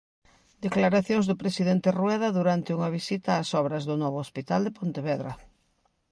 Declaracións 0.65 1.25
do 1.27 1.39
presidente 1.43 1.89
Rueda 1.99 2.35
durante 2.37 2.73
unha 2.77 2.93
visita 2.97 3.31
ás 3.41 3.49
obras 3.61 3.83
do 3.89 3.95
novo 4.03 4.17
hospital 4.25 4.61
de 4.63 4.75
Pontevedra. 4.77 5.31